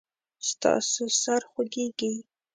[0.49, 2.11] ستاسو سر خوږیږي؟